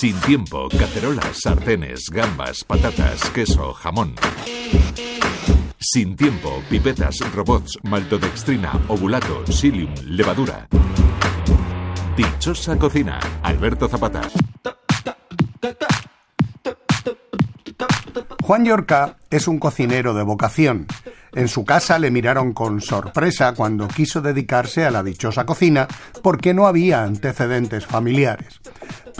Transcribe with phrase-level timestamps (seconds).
[0.00, 4.14] Sin tiempo, cacerolas, sartenes, gambas, patatas, queso, jamón.
[5.78, 10.66] Sin tiempo, pipetas, robots, maltodextrina, ovulato, psyllium, levadura.
[12.16, 14.22] Dichosa cocina, Alberto Zapata.
[18.42, 20.86] Juan Yorca es un cocinero de vocación.
[21.34, 25.86] En su casa le miraron con sorpresa cuando quiso dedicarse a la dichosa cocina
[26.22, 28.60] porque no había antecedentes familiares.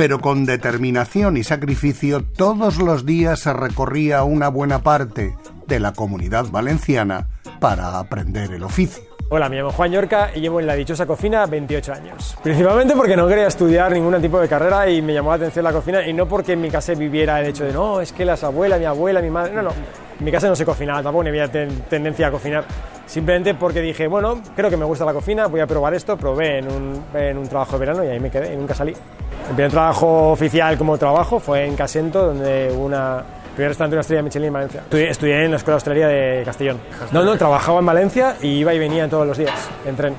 [0.00, 5.36] Pero con determinación y sacrificio todos los días se recorría una buena parte
[5.66, 7.28] de la comunidad valenciana
[7.60, 9.02] para aprender el oficio.
[9.28, 12.34] Hola, me llamo Juan Yorca y llevo en la dichosa cocina 28 años.
[12.42, 15.72] Principalmente porque no quería estudiar ningún tipo de carrera y me llamó la atención la
[15.72, 18.42] cocina y no porque en mi casa viviera el hecho de no, es que las
[18.42, 19.70] abuelas, mi abuela, mi madre, no, no,
[20.18, 22.64] en mi casa no se cocinaba, tampoco había tendencia a cocinar.
[23.10, 26.58] Simplemente porque dije, bueno, creo que me gusta la cocina, voy a probar esto, probé
[26.58, 28.92] en un, en un trabajo de verano y ahí me quedé y nunca salí.
[28.92, 33.24] El primer trabajo oficial como trabajo fue en Casento, donde una
[33.56, 34.82] primer restaurante de una estrella Michelin en Valencia.
[34.92, 36.78] Estudié, en la Escuela de de Castellón.
[37.10, 40.14] No, no, trabajaba en Valencia y iba y venía todos los días en tren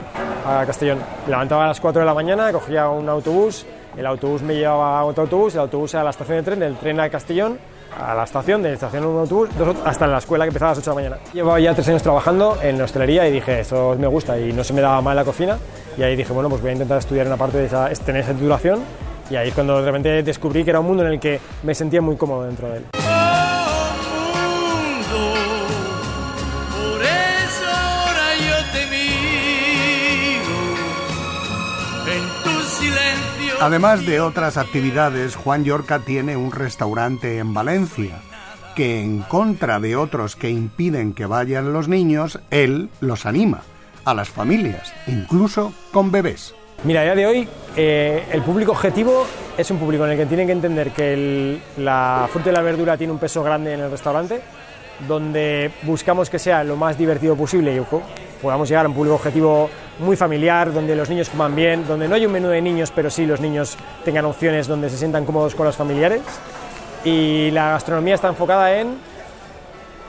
[0.46, 1.00] a Castellón.
[1.30, 3.66] Levantaba a las 4 de la mañana, cogía un autobús,
[3.96, 6.76] el autobús me llevaba a otro autobús, el autobús a la estación de tren, del
[6.76, 7.58] tren a Castellón,
[8.00, 9.50] a la estación, de la estación un autobús,
[9.86, 11.32] hasta la escuela que empezaba a las 8 de la mañana.
[11.34, 14.64] Llevaba ya tres años trabajando en la hostelería y dije, esto me gusta y no
[14.64, 15.58] se me daba mal la cocina.
[15.98, 18.34] Y ahí dije, bueno, pues voy a intentar estudiar una parte de esa, tener esa
[18.34, 18.80] titulación.
[19.30, 21.74] Y ahí es cuando de repente descubrí que era un mundo en el que me
[21.74, 23.11] sentía muy cómodo dentro de él.
[33.62, 38.20] Además de otras actividades, Juan Yorca tiene un restaurante en Valencia,
[38.76, 43.62] que en contra de otros que impiden que vayan los niños, él los anima
[44.04, 46.56] a las familias, incluso con bebés.
[46.84, 50.26] Mira, a día de hoy eh, el público objetivo es un público en el que
[50.26, 53.92] tienen que entender que la fruta y la verdura tiene un peso grande en el
[53.92, 54.42] restaurante,
[55.08, 57.82] donde buscamos que sea lo más divertido posible y
[58.42, 59.70] podamos llegar a un público objetivo
[60.02, 63.10] muy familiar, donde los niños coman bien, donde no hay un menú de niños, pero
[63.10, 66.22] sí los niños tengan opciones donde se sientan cómodos con los familiares.
[67.06, 68.96] Y la gastronomía está enfocada en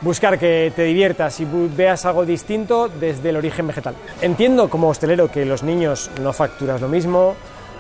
[0.03, 3.95] buscar que te diviertas y veas algo distinto desde el origen vegetal.
[4.21, 7.35] Entiendo como hostelero que los niños no facturas lo mismo,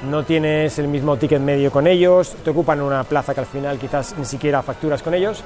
[0.08, 3.78] no tienes el mismo ticket medio con ellos, te ocupan una plaza que al final
[3.78, 5.42] quizás ni siquiera facturas con ellos.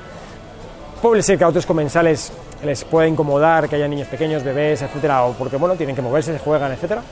[1.02, 2.32] Puede ser que a otros comensales
[2.64, 6.32] les puede incomodar que haya niños pequeños, bebés, etcétera, o porque bueno, tienen que moverse,
[6.32, 7.02] se juegan, etcétera.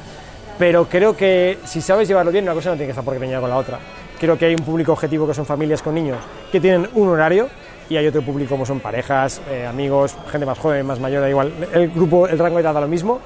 [0.58, 3.50] Pero creo que si sabes llevarlo bien, una cosa no tiene que estar por con
[3.50, 3.78] la otra.
[4.18, 6.18] Creo que hay un público objetivo que son familias con niños
[6.50, 7.48] que tienen un horario
[7.90, 11.28] y hay otro público como son parejas, eh, amigos, gente más joven, más mayor, da
[11.28, 11.52] igual.
[11.72, 13.20] El grupo, el rango de edad da lo mismo,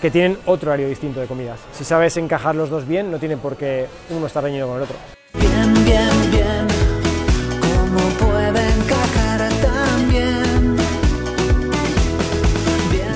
[0.00, 1.60] que tienen otro horario distinto de comidas.
[1.72, 4.82] Si sabes encajar los dos bien, no tiene por qué uno estar reñido con el
[4.82, 4.96] otro.
[5.34, 6.31] Bien, bien,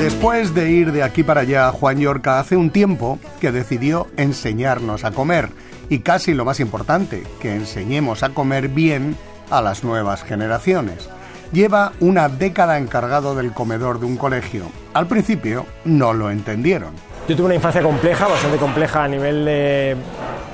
[0.06, 5.02] Después de ir de aquí para allá, Juan Yorca hace un tiempo que decidió enseñarnos
[5.02, 5.48] a comer.
[5.88, 9.16] Y casi lo más importante, que enseñemos a comer bien
[9.50, 11.08] a las nuevas generaciones.
[11.50, 14.66] Lleva una década encargado del comedor de un colegio.
[14.94, 16.90] Al principio no lo entendieron.
[17.28, 19.96] Yo tuve una infancia compleja, bastante compleja a nivel de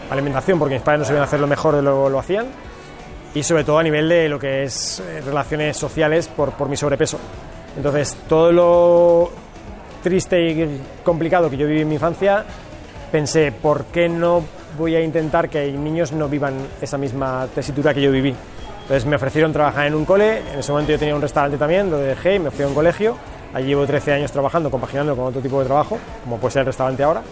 [0.09, 2.47] alimentación, porque mis padres no sabían hacer lo mejor de lo que lo hacían,
[3.35, 6.77] y sobre todo a nivel de lo que es eh, relaciones sociales por, por mi
[6.79, 7.19] sobrepeso.
[7.77, 9.42] Entonces, todo lo
[10.03, 12.45] triste y complicado que yo viví en mi infancia,
[13.11, 14.43] pensé, ¿por qué no
[14.77, 18.35] voy a intentar que niños no vivan esa misma tesitura que yo viví?
[18.83, 21.91] Entonces me ofrecieron trabajar en un cole, en ese momento yo tenía un restaurante también,
[21.91, 23.17] lo dejé y me fui a un colegio.
[23.55, 26.67] Allí llevo 13 años trabajando, compaginando con otro tipo de trabajo, como puede ser el
[26.67, 27.23] restaurante ahora.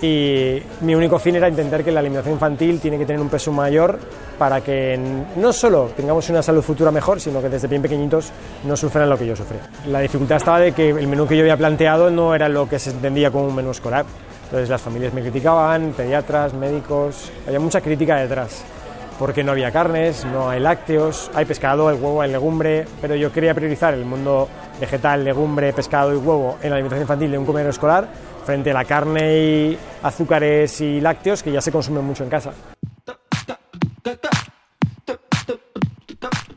[0.00, 3.50] Y mi único fin era intentar que la alimentación infantil tiene que tener un peso
[3.50, 3.98] mayor
[4.38, 4.98] para que
[5.36, 8.30] no solo tengamos una salud futura mejor, sino que desde bien pequeñitos
[8.64, 9.58] no sufran lo que yo sufrí.
[9.88, 12.78] La dificultad estaba de que el menú que yo había planteado no era lo que
[12.78, 14.06] se entendía como un menú escolar.
[14.44, 18.64] Entonces las familias me criticaban, pediatras, médicos, había mucha crítica detrás
[19.18, 23.32] porque no había carnes, no hay lácteos, hay pescado, hay huevo, hay legumbre, pero yo
[23.32, 24.48] quería priorizar el mundo
[24.80, 28.08] vegetal, legumbre, pescado y huevo en la alimentación infantil de un comedor escolar
[28.44, 32.52] frente a la carne y azúcares y lácteos que ya se consumen mucho en casa.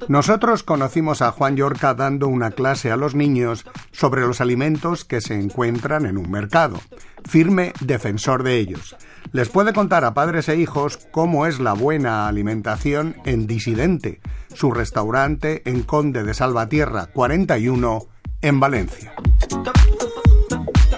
[0.07, 5.21] Nosotros conocimos a Juan Yorca dando una clase a los niños sobre los alimentos que
[5.21, 6.79] se encuentran en un mercado,
[7.23, 8.95] firme defensor de ellos
[9.31, 14.19] les puede contar a padres e hijos cómo es la buena alimentación en Disidente,
[14.53, 18.07] su restaurante en Conde de Salvatierra 41
[18.41, 19.13] en Valencia.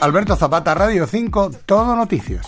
[0.01, 2.47] Alberto Zapata, Radio 5, Todo Noticias.